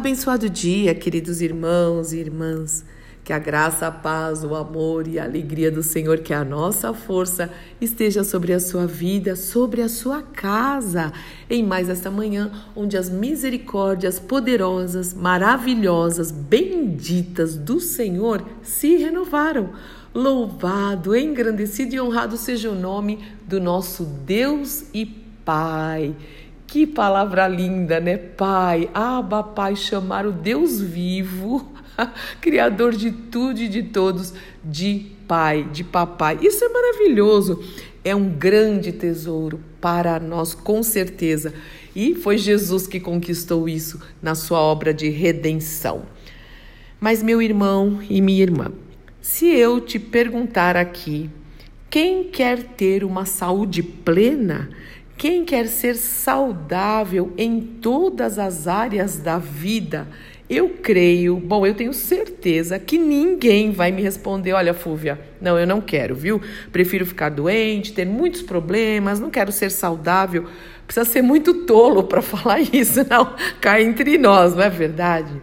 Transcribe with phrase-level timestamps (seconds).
[0.00, 2.86] Abençoado dia, queridos irmãos e irmãs.
[3.22, 6.42] Que a graça, a paz, o amor e a alegria do Senhor, que é a
[6.42, 7.50] nossa força,
[7.82, 11.12] esteja sobre a sua vida, sobre a sua casa.
[11.50, 19.68] Em mais esta manhã, onde as misericórdias poderosas, maravilhosas, benditas do Senhor se renovaram.
[20.14, 25.04] Louvado, engrandecido e honrado seja o nome do nosso Deus e
[25.44, 26.14] Pai.
[26.70, 28.16] Que palavra linda, né?
[28.16, 31.68] Pai, Abba, Pai, chamar o Deus vivo,
[32.40, 34.32] Criador de tudo e de todos,
[34.64, 36.38] de Pai, de Papai.
[36.40, 37.60] Isso é maravilhoso,
[38.04, 41.52] é um grande tesouro para nós, com certeza.
[41.92, 46.02] E foi Jesus que conquistou isso na sua obra de redenção.
[47.00, 48.70] Mas, meu irmão e minha irmã,
[49.20, 51.28] se eu te perguntar aqui,
[51.90, 54.70] quem quer ter uma saúde plena?
[55.20, 60.08] Quem quer ser saudável em todas as áreas da vida?
[60.48, 65.66] Eu creio, bom, eu tenho certeza que ninguém vai me responder: olha, Fúvia, não, eu
[65.66, 66.40] não quero, viu?
[66.72, 70.46] Prefiro ficar doente, ter muitos problemas, não quero ser saudável.
[70.86, 73.34] Precisa ser muito tolo para falar isso, não.
[73.60, 75.34] Cai entre nós, não é verdade?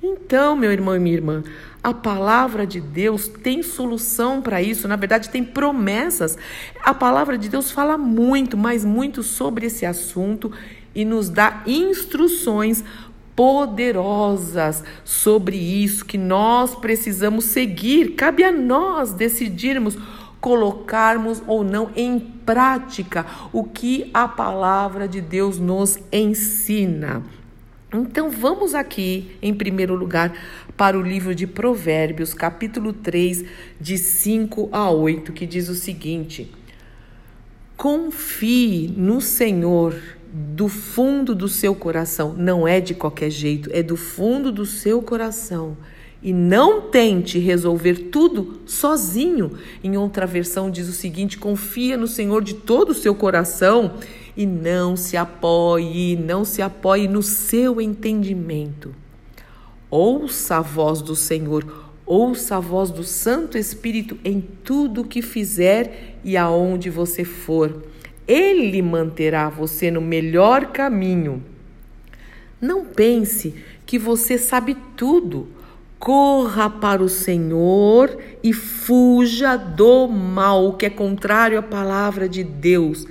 [0.00, 1.42] Então, meu irmão e minha irmã,
[1.84, 6.38] a palavra de Deus tem solução para isso, na verdade, tem promessas.
[6.82, 10.50] A palavra de Deus fala muito, mas muito sobre esse assunto
[10.94, 12.82] e nos dá instruções
[13.36, 18.14] poderosas sobre isso que nós precisamos seguir.
[18.14, 19.98] Cabe a nós decidirmos
[20.40, 27.22] colocarmos ou não em prática o que a palavra de Deus nos ensina.
[27.96, 30.36] Então vamos aqui, em primeiro lugar,
[30.76, 33.44] para o livro de Provérbios, capítulo 3,
[33.80, 36.50] de 5 a 8, que diz o seguinte:
[37.76, 39.94] Confie no Senhor
[40.32, 45.00] do fundo do seu coração, não é de qualquer jeito, é do fundo do seu
[45.00, 45.76] coração.
[46.24, 49.58] E não tente resolver tudo sozinho.
[49.82, 53.96] Em outra versão diz o seguinte: confia no Senhor de todo o seu coração
[54.34, 58.94] e não se apoie, não se apoie no seu entendimento.
[59.90, 66.18] Ouça a voz do Senhor, ouça a voz do Santo Espírito em tudo que fizer
[66.24, 67.84] e aonde você for.
[68.26, 71.44] Ele manterá você no melhor caminho.
[72.58, 73.54] Não pense
[73.84, 75.48] que você sabe tudo.
[76.04, 83.06] Corra para o Senhor e fuja do mal, que é contrário à palavra de Deus.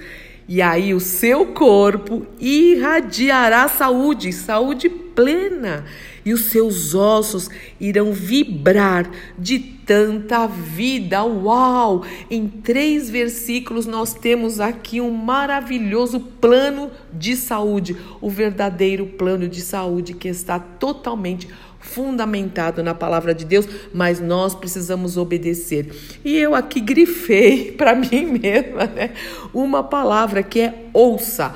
[0.48, 5.86] E aí o seu corpo irradiará saúde, saúde plena,
[6.24, 7.50] e os seus ossos
[7.80, 9.10] irão vibrar
[9.40, 11.24] de tanta vida.
[11.24, 12.04] Uau!
[12.30, 19.62] Em três versículos nós temos aqui um maravilhoso plano de saúde, o verdadeiro plano de
[19.62, 21.48] saúde que está totalmente
[21.84, 25.94] fundamentado na palavra de Deus, mas nós precisamos obedecer.
[26.26, 29.12] E eu aqui grifei para mim mesma, né,
[29.54, 31.54] uma palavra que é ouça.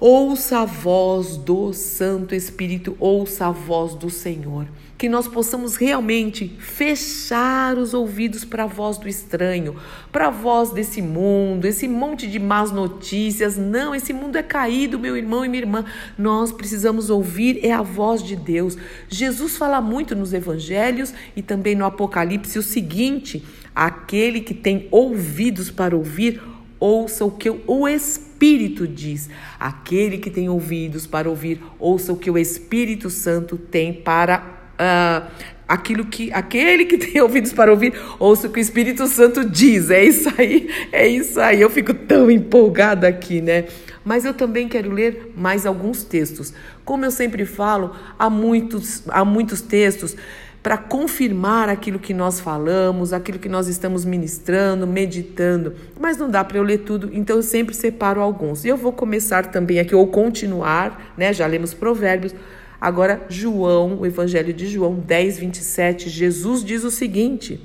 [0.00, 4.66] Ouça a voz do Santo Espírito, ouça a voz do Senhor
[4.96, 9.74] que nós possamos realmente fechar os ouvidos para a voz do estranho,
[10.12, 13.56] para a voz desse mundo, esse monte de más notícias.
[13.56, 15.84] Não, esse mundo é caído, meu irmão e minha irmã.
[16.16, 18.78] Nós precisamos ouvir é a voz de Deus.
[19.08, 23.44] Jesus fala muito nos evangelhos e também no Apocalipse o seguinte:
[23.74, 26.40] aquele que tem ouvidos para ouvir,
[26.78, 29.28] ouça o que o Espírito diz.
[29.58, 35.26] Aquele que tem ouvidos para ouvir, ouça o que o Espírito Santo tem para uh,
[35.68, 39.90] aquilo que aquele que tem ouvidos para ouvir, ouça o que o Espírito Santo diz.
[39.90, 41.60] É isso aí, é isso aí.
[41.60, 43.64] Eu fico tão empolgada aqui, né?
[44.04, 46.52] Mas eu também quero ler mais alguns textos.
[46.84, 50.16] Como eu sempre falo, há muitos, há muitos textos
[50.62, 55.74] para confirmar aquilo que nós falamos, aquilo que nós estamos ministrando, meditando.
[55.98, 58.64] Mas não dá para eu ler tudo, então eu sempre separo alguns.
[58.64, 61.32] E eu vou começar também aqui, ou continuar, né?
[61.32, 62.34] Já lemos Provérbios
[62.82, 67.60] Agora, João, o Evangelho de João 10, 27, Jesus diz o seguinte: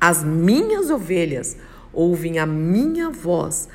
[0.00, 1.56] As minhas ovelhas
[1.92, 3.68] ouvem a minha voz,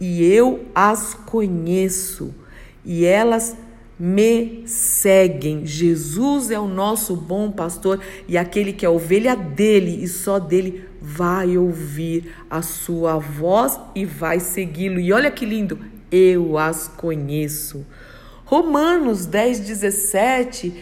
[0.00, 2.34] e eu as conheço,
[2.84, 3.56] e elas
[3.96, 5.64] me seguem.
[5.64, 10.84] Jesus é o nosso bom pastor e aquele que é ovelha dele e só dele
[11.00, 14.98] vai ouvir a sua voz e vai segui-lo.
[14.98, 15.78] E olha que lindo,
[16.10, 17.86] eu as conheço.
[18.52, 20.74] Romanos 10, 17,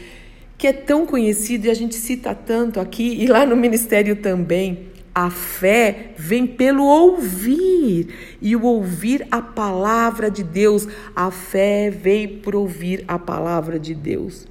[0.58, 4.88] que é tão conhecido e a gente cita tanto aqui e lá no ministério também.
[5.14, 8.08] A fé vem pelo ouvir
[8.42, 10.88] e o ouvir a palavra de Deus.
[11.14, 14.48] A fé vem por ouvir a palavra de Deus.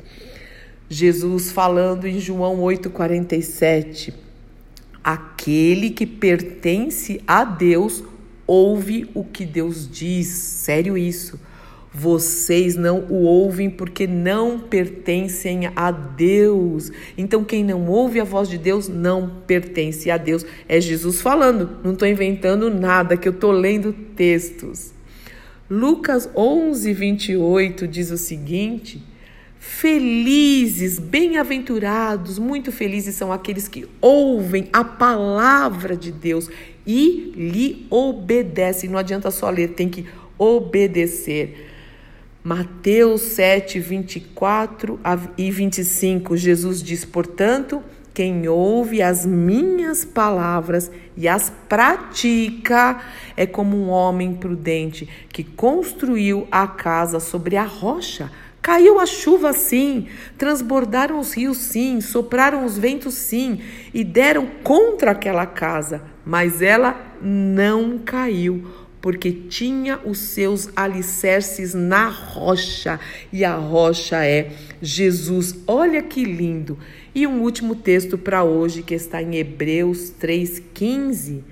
[0.88, 4.14] Jesus falando em João 8,47:
[5.04, 8.02] Aquele que pertence a Deus
[8.48, 10.28] ouve o que Deus diz.
[10.28, 11.49] Sério isso.
[11.94, 16.92] Vocês não o ouvem porque não pertencem a Deus.
[17.18, 20.46] Então, quem não ouve a voz de Deus não pertence a Deus.
[20.68, 24.94] É Jesus falando, não estou inventando nada, que eu estou lendo textos.
[25.68, 29.04] Lucas 11, 28 diz o seguinte:
[29.60, 36.50] Felizes, bem-aventurados, muito felizes são aqueles que ouvem a palavra de Deus
[36.88, 38.90] e lhe obedecem.
[38.90, 40.06] Não adianta só ler, tem que
[40.38, 41.69] obedecer.
[42.50, 45.00] Mateus 7, 24
[45.38, 53.02] e 25, Jesus diz: Portanto, quem ouve as minhas palavras e as pratica
[53.38, 58.32] é como um homem prudente que construiu a casa sobre a rocha.
[58.64, 63.62] Caiu a chuva sim, transbordaram os rios sim, sopraram os ventos sim
[63.94, 72.10] e deram contra aquela casa, mas ela não caiu porque tinha os seus alicerces na
[72.10, 73.00] rocha,
[73.32, 74.52] e a rocha é
[74.82, 75.56] Jesus.
[75.66, 76.78] Olha que lindo!
[77.14, 81.44] E um último texto para hoje que está em Hebreus 3:15.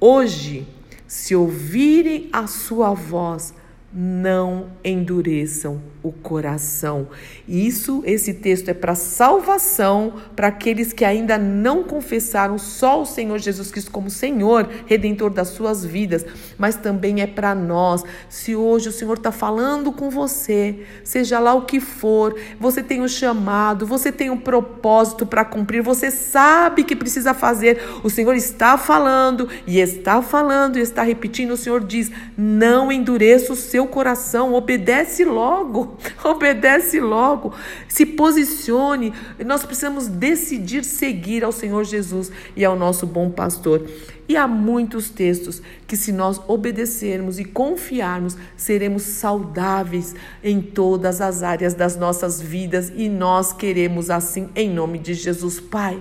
[0.00, 0.66] Hoje,
[1.06, 3.54] se ouvirem a sua voz,
[3.94, 7.08] não endureçam o coração.
[7.48, 13.38] Isso, esse texto é para salvação para aqueles que ainda não confessaram só o Senhor
[13.38, 16.26] Jesus Cristo como Senhor, redentor das suas vidas,
[16.58, 18.02] mas também é para nós.
[18.28, 23.00] Se hoje o Senhor está falando com você, seja lá o que for, você tem
[23.00, 27.80] um chamado, você tem um propósito para cumprir, você sabe que precisa fazer.
[28.02, 31.52] O Senhor está falando e está falando e está repetindo.
[31.52, 37.52] O Senhor diz: não endureça o seu coração, obedece logo, obedece logo,
[37.88, 39.12] se posicione.
[39.44, 43.86] Nós precisamos decidir seguir ao Senhor Jesus e ao nosso bom pastor.
[44.28, 51.42] E há muitos textos que, se nós obedecermos e confiarmos, seremos saudáveis em todas as
[51.42, 56.00] áreas das nossas vidas e nós queremos assim, em nome de Jesus, Pai.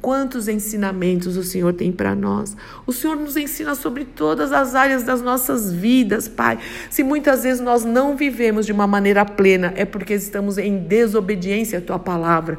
[0.00, 2.56] Quantos ensinamentos o Senhor tem para nós?
[2.86, 6.58] O Senhor nos ensina sobre todas as áreas das nossas vidas, Pai.
[6.88, 11.78] Se muitas vezes nós não vivemos de uma maneira plena, é porque estamos em desobediência
[11.78, 12.56] à tua palavra.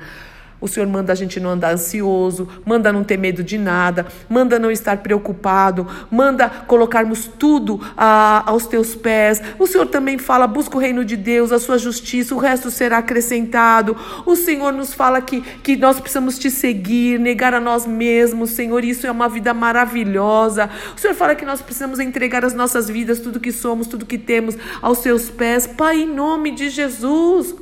[0.61, 4.59] O Senhor manda a gente não andar ansioso, manda não ter medo de nada, manda
[4.59, 9.41] não estar preocupado, manda colocarmos tudo ah, aos teus pés.
[9.57, 12.99] O Senhor também fala: busca o reino de Deus, a sua justiça, o resto será
[12.99, 13.97] acrescentado.
[14.23, 18.83] O Senhor nos fala que, que nós precisamos te seguir, negar a nós mesmos, Senhor.
[18.83, 20.69] Isso é uma vida maravilhosa.
[20.95, 24.19] O Senhor fala que nós precisamos entregar as nossas vidas, tudo que somos, tudo que
[24.19, 25.65] temos, aos seus pés.
[25.65, 27.55] Pai, em nome de Jesus,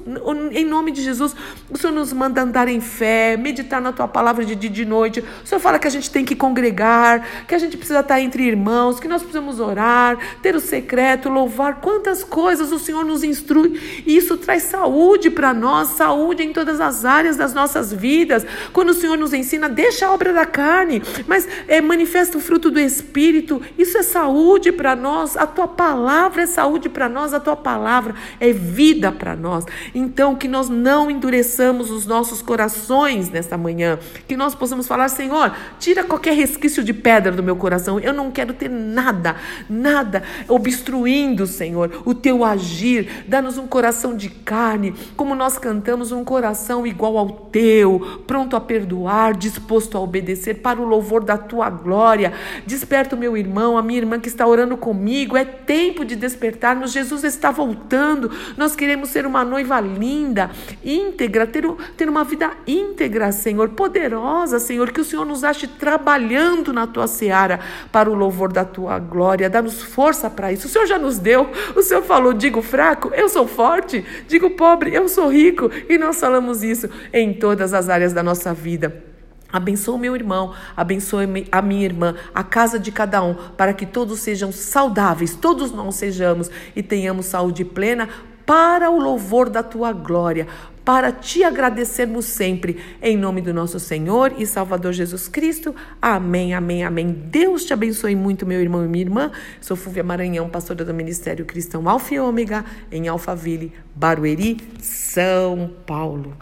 [0.52, 1.34] em nome de Jesus,
[1.70, 4.86] o Senhor nos manda andar em fé, meditar na tua palavra de dia e de
[4.86, 5.24] noite.
[5.44, 8.44] O Senhor fala que a gente tem que congregar, que a gente precisa estar entre
[8.44, 11.80] irmãos, que nós precisamos orar, ter o secreto, louvar.
[11.82, 14.04] Quantas coisas o Senhor nos instrui.
[14.06, 18.46] E isso traz saúde para nós, saúde em todas as áreas das nossas vidas.
[18.74, 22.72] Quando o Senhor nos ensina, deixa a obra da carne, mas é, manifesta o fruto
[22.72, 23.62] do Espírito.
[23.78, 25.38] Isso é saúde para nós.
[25.38, 29.66] A tua palavra é saúde para nós, a tua palavra é vida para nós.
[29.94, 35.10] Então, que nós não endureçamos os nossos corações corações nesta manhã, que nós possamos falar,
[35.10, 38.00] Senhor, tira qualquer resquício de pedra do meu coração.
[38.00, 39.36] Eu não quero ter nada,
[39.70, 43.26] nada obstruindo, Senhor, o teu agir.
[43.28, 48.62] Dá-nos um coração de carne, como nós cantamos, um coração igual ao teu, pronto a
[48.62, 52.34] perdoar, disposto a obedecer para o louvor da tua glória.
[52.66, 55.36] Desperta o meu irmão, a minha irmã que está orando comigo.
[55.36, 56.92] É tempo de despertarmos.
[56.92, 58.32] Jesus está voltando.
[58.58, 60.52] Nós queremos ser uma noiva linda,
[60.84, 61.66] íntegra, ter,
[61.98, 67.08] ter uma vida íntegra, Senhor, poderosa, Senhor, que o Senhor nos ache trabalhando na tua
[67.08, 67.60] seara
[67.92, 69.50] para o louvor da tua glória.
[69.50, 70.68] Dá-nos força para isso.
[70.68, 71.50] O Senhor já nos deu.
[71.76, 74.06] O Senhor falou: digo fraco, eu sou forte.
[74.28, 75.70] Digo pobre, eu sou rico.
[75.88, 79.10] E nós falamos isso em todas as áreas da nossa vida.
[79.52, 84.20] Abençoa meu irmão, abençoe a minha irmã, a casa de cada um, para que todos
[84.20, 88.08] sejam saudáveis, todos nós sejamos e tenhamos saúde plena
[88.46, 90.48] para o louvor da tua glória,
[90.90, 95.76] para te agradecermos sempre, em nome do nosso Senhor e Salvador Jesus Cristo.
[96.02, 97.12] Amém, amém, amém.
[97.12, 99.32] Deus te abençoe muito, meu irmão e minha irmã.
[99.62, 106.36] Sou Fúvia Maranhão, pastora do Ministério Cristão Alfa e Ômega, em Alphaville, Barueri, São Paulo.